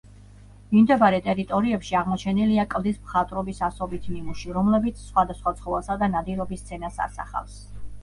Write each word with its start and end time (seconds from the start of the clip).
მიმდებარე 0.69 1.19
ტერიტორიებში 1.27 1.97
აღმოჩენილია 1.99 2.65
კლდის 2.73 2.99
მხატვრობის 3.03 3.63
ასობით 3.69 4.11
ნიმუში, 4.17 4.53
რომლებიც 4.59 5.07
სხვადასხვა 5.13 5.57
ცხოველსა 5.63 6.03
და 6.05 6.13
ნადირობის 6.19 6.69
სცენას 6.69 7.03
ასახავს. 7.11 7.67